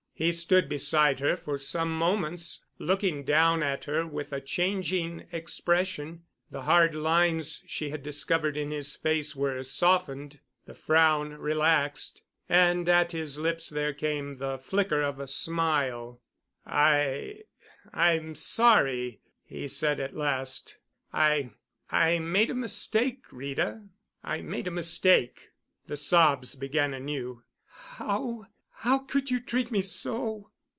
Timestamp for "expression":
5.31-6.25